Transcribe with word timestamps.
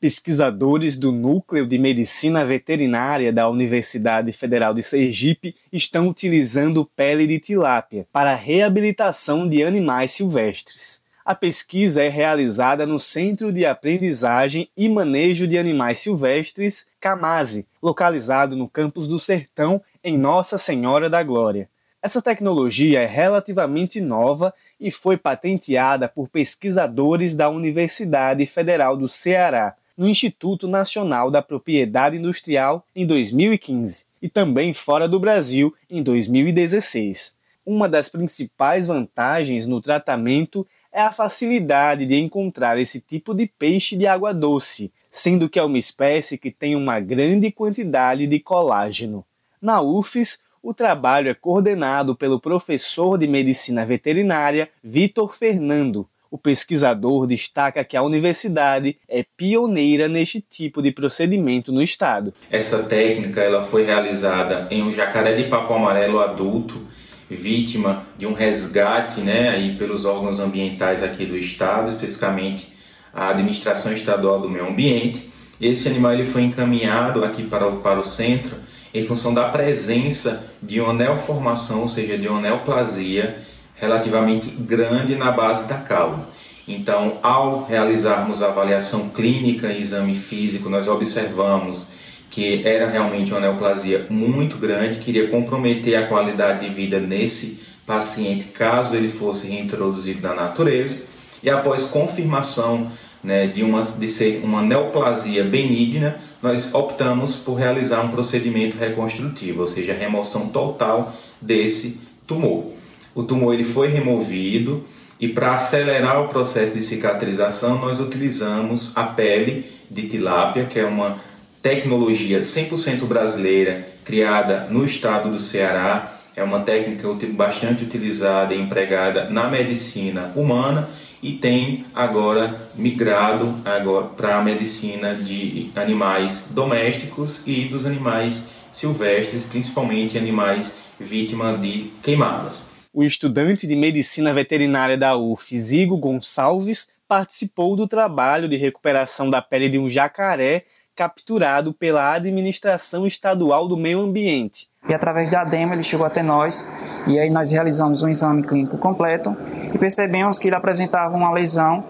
Pesquisadores 0.00 0.96
do 0.96 1.12
Núcleo 1.12 1.66
de 1.66 1.78
Medicina 1.78 2.42
Veterinária 2.42 3.30
da 3.30 3.50
Universidade 3.50 4.32
Federal 4.32 4.72
de 4.72 4.82
Sergipe 4.82 5.54
estão 5.70 6.08
utilizando 6.08 6.86
pele 6.96 7.26
de 7.26 7.38
tilápia 7.38 8.06
para 8.10 8.32
a 8.32 8.34
reabilitação 8.34 9.46
de 9.46 9.62
animais 9.62 10.12
silvestres. 10.12 11.02
A 11.22 11.34
pesquisa 11.34 12.02
é 12.02 12.08
realizada 12.08 12.86
no 12.86 12.98
Centro 12.98 13.52
de 13.52 13.66
Aprendizagem 13.66 14.70
e 14.74 14.88
Manejo 14.88 15.46
de 15.46 15.58
Animais 15.58 15.98
Silvestres, 15.98 16.86
CAMASE, 16.98 17.66
localizado 17.82 18.56
no 18.56 18.66
campus 18.66 19.06
do 19.06 19.20
Sertão, 19.20 19.82
em 20.02 20.16
Nossa 20.16 20.56
Senhora 20.56 21.10
da 21.10 21.22
Glória. 21.22 21.68
Essa 22.02 22.22
tecnologia 22.22 23.02
é 23.02 23.06
relativamente 23.06 24.00
nova 24.00 24.54
e 24.80 24.90
foi 24.90 25.18
patenteada 25.18 26.08
por 26.08 26.30
pesquisadores 26.30 27.34
da 27.34 27.50
Universidade 27.50 28.46
Federal 28.46 28.96
do 28.96 29.06
Ceará, 29.06 29.76
no 30.00 30.08
Instituto 30.08 30.66
Nacional 30.66 31.30
da 31.30 31.42
Propriedade 31.42 32.16
Industrial 32.16 32.82
em 32.96 33.04
2015 33.04 34.06
e 34.22 34.30
também 34.30 34.72
fora 34.72 35.06
do 35.06 35.20
Brasil 35.20 35.74
em 35.90 36.02
2016. 36.02 37.36
Uma 37.66 37.86
das 37.86 38.08
principais 38.08 38.86
vantagens 38.86 39.66
no 39.66 39.78
tratamento 39.78 40.66
é 40.90 41.02
a 41.02 41.12
facilidade 41.12 42.06
de 42.06 42.18
encontrar 42.18 42.78
esse 42.78 42.98
tipo 42.98 43.34
de 43.34 43.46
peixe 43.46 43.94
de 43.94 44.06
água 44.06 44.32
doce, 44.32 44.90
sendo 45.10 45.50
que 45.50 45.58
é 45.58 45.62
uma 45.62 45.76
espécie 45.76 46.38
que 46.38 46.50
tem 46.50 46.74
uma 46.74 46.98
grande 46.98 47.52
quantidade 47.52 48.26
de 48.26 48.40
colágeno. 48.40 49.22
Na 49.60 49.82
UFES, 49.82 50.38
o 50.62 50.72
trabalho 50.72 51.28
é 51.28 51.34
coordenado 51.34 52.16
pelo 52.16 52.40
professor 52.40 53.18
de 53.18 53.28
medicina 53.28 53.84
veterinária 53.84 54.70
Vitor 54.82 55.34
Fernando, 55.34 56.08
o 56.30 56.38
pesquisador 56.38 57.26
destaca 57.26 57.84
que 57.84 57.96
a 57.96 58.02
universidade 58.02 58.96
é 59.08 59.24
pioneira 59.36 60.08
neste 60.08 60.40
tipo 60.40 60.80
de 60.80 60.92
procedimento 60.92 61.72
no 61.72 61.82
estado. 61.82 62.32
Essa 62.50 62.84
técnica 62.84 63.40
ela 63.40 63.64
foi 63.64 63.84
realizada 63.84 64.68
em 64.70 64.82
um 64.82 64.92
jacaré 64.92 65.34
de 65.34 65.48
papo 65.48 65.74
amarelo 65.74 66.20
adulto, 66.20 66.86
vítima 67.28 68.06
de 68.16 68.26
um 68.26 68.32
resgate 68.32 69.20
né, 69.20 69.48
aí 69.50 69.76
pelos 69.76 70.04
órgãos 70.04 70.38
ambientais 70.38 71.02
aqui 71.02 71.26
do 71.26 71.36
estado, 71.36 71.88
especificamente 71.88 72.72
a 73.12 73.30
Administração 73.30 73.92
Estadual 73.92 74.40
do 74.40 74.48
Meio 74.48 74.68
Ambiente. 74.68 75.30
Esse 75.60 75.88
animal 75.88 76.14
ele 76.14 76.24
foi 76.24 76.42
encaminhado 76.42 77.24
aqui 77.24 77.42
para 77.42 77.66
o, 77.68 77.76
para 77.78 78.00
o 78.00 78.04
centro 78.04 78.56
em 78.92 79.04
função 79.04 79.32
da 79.32 79.48
presença 79.48 80.52
de 80.60 80.80
uma 80.80 80.92
neoformação, 80.92 81.82
ou 81.82 81.88
seja, 81.88 82.18
de 82.18 82.26
uma 82.26 82.40
neoplasia 82.40 83.38
relativamente 83.80 84.50
grande 84.50 85.16
na 85.16 85.32
base 85.32 85.66
da 85.68 85.76
cauda. 85.76 86.22
Então, 86.68 87.18
ao 87.22 87.64
realizarmos 87.64 88.42
a 88.42 88.48
avaliação 88.48 89.08
clínica 89.08 89.68
e 89.68 89.80
exame 89.80 90.14
físico, 90.14 90.68
nós 90.68 90.86
observamos 90.86 91.92
que 92.30 92.64
era 92.64 92.88
realmente 92.88 93.32
uma 93.32 93.40
neoplasia 93.40 94.06
muito 94.08 94.56
grande, 94.56 95.00
que 95.00 95.10
iria 95.10 95.28
comprometer 95.28 95.96
a 95.96 96.06
qualidade 96.06 96.68
de 96.68 96.72
vida 96.72 97.00
nesse 97.00 97.60
paciente 97.84 98.44
caso 98.48 98.94
ele 98.94 99.08
fosse 99.08 99.48
reintroduzido 99.48 100.20
na 100.22 100.34
natureza. 100.34 101.02
E 101.42 101.50
após 101.50 101.86
confirmação 101.86 102.86
né, 103.24 103.48
de, 103.48 103.64
uma, 103.64 103.82
de 103.82 104.08
ser 104.08 104.42
uma 104.44 104.62
neoplasia 104.62 105.42
benigna, 105.42 106.20
nós 106.40 106.72
optamos 106.72 107.36
por 107.36 107.54
realizar 107.54 108.02
um 108.02 108.10
procedimento 108.10 108.78
reconstrutivo, 108.78 109.62
ou 109.62 109.66
seja, 109.66 109.92
remoção 109.92 110.50
total 110.50 111.12
desse 111.40 112.00
tumor 112.26 112.79
o 113.14 113.22
tumor 113.22 113.54
ele 113.54 113.64
foi 113.64 113.88
removido 113.88 114.84
e 115.18 115.28
para 115.28 115.54
acelerar 115.54 116.22
o 116.22 116.28
processo 116.28 116.74
de 116.74 116.82
cicatrização 116.82 117.78
nós 117.78 118.00
utilizamos 118.00 118.96
a 118.96 119.02
pele 119.02 119.70
de 119.90 120.08
tilápia, 120.08 120.64
que 120.64 120.78
é 120.78 120.86
uma 120.86 121.18
tecnologia 121.62 122.40
100% 122.40 123.04
brasileira 123.06 123.86
criada 124.04 124.66
no 124.70 124.84
estado 124.84 125.30
do 125.30 125.38
Ceará. 125.38 126.16
É 126.34 126.42
uma 126.42 126.60
técnica 126.60 127.06
bastante 127.32 127.84
utilizada 127.84 128.54
e 128.54 128.60
empregada 128.60 129.28
na 129.28 129.48
medicina 129.50 130.32
humana 130.34 130.88
e 131.22 131.32
tem 131.32 131.84
agora 131.94 132.54
migrado 132.74 133.54
agora 133.64 134.06
para 134.06 134.38
a 134.38 134.42
medicina 134.42 135.14
de 135.14 135.70
animais 135.76 136.50
domésticos 136.54 137.42
e 137.46 137.64
dos 137.64 137.84
animais 137.84 138.52
silvestres, 138.72 139.44
principalmente 139.44 140.16
animais 140.16 140.78
vítimas 140.98 141.60
de 141.60 141.90
queimadas. 142.02 142.69
O 142.92 143.04
estudante 143.04 143.68
de 143.68 143.76
medicina 143.76 144.34
veterinária 144.34 144.98
da 144.98 145.16
UF, 145.16 145.56
Zigo 145.56 145.96
Gonçalves, 145.96 146.88
participou 147.06 147.76
do 147.76 147.86
trabalho 147.86 148.48
de 148.48 148.56
recuperação 148.56 149.30
da 149.30 149.40
pele 149.40 149.68
de 149.68 149.78
um 149.78 149.88
jacaré 149.88 150.64
capturado 150.96 151.72
pela 151.72 152.12
Administração 152.12 153.06
Estadual 153.06 153.68
do 153.68 153.76
Meio 153.76 154.00
Ambiente. 154.00 154.68
E 154.88 154.92
através 154.92 155.30
da 155.30 155.42
ADEMA 155.42 155.74
ele 155.74 155.84
chegou 155.84 156.04
até 156.04 156.20
nós 156.20 156.68
e 157.06 157.16
aí 157.16 157.30
nós 157.30 157.52
realizamos 157.52 158.02
um 158.02 158.08
exame 158.08 158.42
clínico 158.42 158.76
completo 158.76 159.36
e 159.72 159.78
percebemos 159.78 160.36
que 160.36 160.48
ele 160.48 160.56
apresentava 160.56 161.16
uma 161.16 161.30
lesão, 161.30 161.84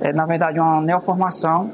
é, 0.00 0.10
na 0.12 0.24
verdade 0.24 0.58
uma 0.58 0.80
neoformação 0.80 1.70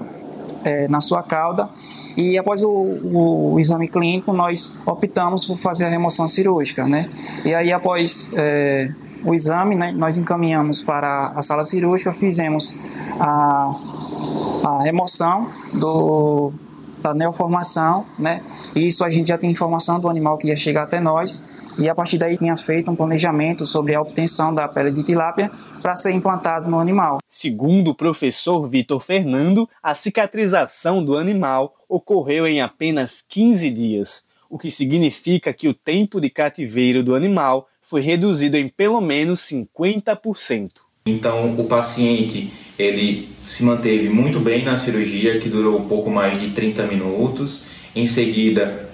é, 0.64 0.88
na 0.88 1.00
sua 1.00 1.22
cauda 1.22 1.68
e 2.16 2.36
após 2.38 2.62
o, 2.62 2.70
o, 2.70 3.56
exame 3.58 3.88
clínico 3.88 4.32
nós 4.32 4.74
optamos 4.84 5.46
por 5.46 5.56
fazer 5.56 5.86
a 5.86 5.88
remoção 5.88 6.28
cirúrgica, 6.28 6.86
né? 6.86 7.08
E 7.44 7.54
aí 7.54 7.72
após 7.72 8.30
é, 8.34 8.88
o 9.24 9.34
exame, 9.34 9.74
né, 9.74 9.92
nós 9.92 10.18
encaminhamos 10.18 10.80
para 10.80 11.28
a 11.28 11.42
sala 11.42 11.64
cirúrgica, 11.64 12.12
fizemos 12.12 12.74
a, 13.20 13.70
a 14.64 14.82
remoção 14.82 15.48
do, 15.74 16.52
da 17.02 17.12
neoformação, 17.12 18.06
né? 18.18 18.42
E 18.74 18.86
isso 18.86 19.04
a 19.04 19.10
gente 19.10 19.28
já 19.28 19.36
tem 19.36 19.50
informação 19.50 20.00
do 20.00 20.08
animal 20.08 20.38
que 20.38 20.48
ia 20.48 20.56
chegar 20.56 20.84
até 20.84 21.00
nós 21.00 21.62
e 21.78 21.88
a 21.88 21.94
partir 21.94 22.18
daí 22.18 22.36
tinha 22.36 22.56
feito 22.56 22.90
um 22.90 22.96
planejamento 22.96 23.64
sobre 23.64 23.94
a 23.94 24.00
obtenção 24.00 24.52
da 24.52 24.68
pele 24.68 24.90
de 24.90 25.02
tilápia 25.02 25.50
para 25.80 25.96
ser 25.96 26.12
implantado 26.12 26.70
no 26.70 26.78
animal. 26.78 27.18
Segundo 27.26 27.88
o 27.88 27.94
professor 27.94 28.66
Vitor 28.68 29.00
Fernando, 29.00 29.68
a 29.82 29.94
cicatrização 29.94 31.04
do 31.04 31.16
animal 31.16 31.74
ocorreu 31.88 32.46
em 32.46 32.60
apenas 32.60 33.22
15 33.26 33.70
dias, 33.70 34.24
o 34.48 34.58
que 34.58 34.70
significa 34.70 35.52
que 35.52 35.68
o 35.68 35.74
tempo 35.74 36.20
de 36.20 36.28
cativeiro 36.28 37.02
do 37.02 37.14
animal 37.14 37.66
foi 37.82 38.02
reduzido 38.02 38.56
em 38.56 38.68
pelo 38.68 39.00
menos 39.00 39.40
50%. 39.40 40.70
Então, 41.06 41.58
o 41.58 41.64
paciente 41.64 42.52
ele 42.78 43.28
se 43.46 43.64
manteve 43.64 44.08
muito 44.08 44.40
bem 44.40 44.64
na 44.64 44.76
cirurgia, 44.76 45.38
que 45.38 45.48
durou 45.48 45.78
um 45.78 45.84
pouco 45.84 46.10
mais 46.10 46.40
de 46.40 46.50
30 46.50 46.86
minutos. 46.86 47.64
Em 47.94 48.06
seguida, 48.06 48.88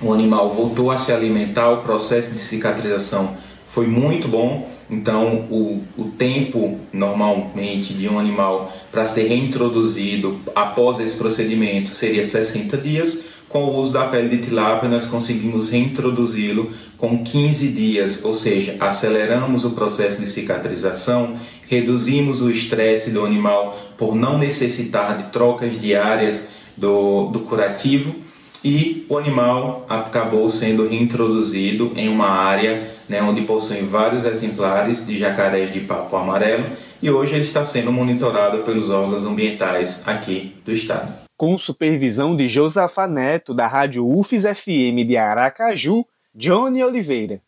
o 0.00 0.12
animal 0.12 0.52
voltou 0.52 0.90
a 0.90 0.96
se 0.96 1.12
alimentar, 1.12 1.70
o 1.70 1.82
processo 1.82 2.32
de 2.32 2.40
cicatrização 2.40 3.36
foi 3.66 3.86
muito 3.86 4.28
bom. 4.28 4.68
Então, 4.90 5.46
o, 5.50 5.82
o 5.96 6.04
tempo 6.04 6.78
normalmente 6.92 7.94
de 7.94 8.06
um 8.06 8.18
animal 8.18 8.70
para 8.90 9.06
ser 9.06 9.28
reintroduzido 9.28 10.38
após 10.54 11.00
esse 11.00 11.16
procedimento 11.16 11.90
seria 11.90 12.24
60 12.24 12.76
dias. 12.76 13.31
Com 13.52 13.64
o 13.64 13.76
uso 13.76 13.92
da 13.92 14.06
pele 14.06 14.34
de 14.34 14.46
tilápia, 14.46 14.88
nós 14.88 15.04
conseguimos 15.04 15.68
reintroduzi-lo 15.68 16.70
com 16.96 17.22
15 17.22 17.68
dias, 17.68 18.24
ou 18.24 18.34
seja, 18.34 18.76
aceleramos 18.80 19.66
o 19.66 19.72
processo 19.72 20.22
de 20.22 20.26
cicatrização, 20.26 21.36
reduzimos 21.68 22.40
o 22.40 22.50
estresse 22.50 23.10
do 23.10 23.26
animal 23.26 23.78
por 23.98 24.14
não 24.14 24.38
necessitar 24.38 25.18
de 25.18 25.24
trocas 25.24 25.78
diárias 25.78 26.48
do, 26.78 27.26
do 27.26 27.40
curativo 27.40 28.14
e 28.64 29.04
o 29.06 29.18
animal 29.18 29.84
acabou 29.86 30.48
sendo 30.48 30.88
reintroduzido 30.88 31.92
em 31.94 32.08
uma 32.08 32.30
área 32.30 32.90
né, 33.06 33.20
onde 33.22 33.42
possui 33.42 33.82
vários 33.82 34.24
exemplares 34.24 35.04
de 35.04 35.18
jacarés 35.18 35.70
de 35.70 35.80
papo 35.80 36.16
amarelo 36.16 36.64
e 37.02 37.10
hoje 37.10 37.34
ele 37.34 37.44
está 37.44 37.66
sendo 37.66 37.92
monitorado 37.92 38.58
pelos 38.58 38.88
órgãos 38.88 39.26
ambientais 39.26 40.08
aqui 40.08 40.54
do 40.64 40.72
estado. 40.72 41.31
Com 41.42 41.58
supervisão 41.58 42.36
de 42.36 42.48
Josafa 42.48 43.08
Neto, 43.08 43.52
da 43.52 43.66
Rádio 43.66 44.08
UFES 44.08 44.44
FM 44.44 45.04
de 45.04 45.16
Aracaju, 45.16 46.06
Johnny 46.32 46.84
Oliveira. 46.84 47.42